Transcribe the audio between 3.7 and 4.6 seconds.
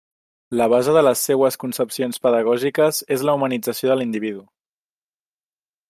de l'individu.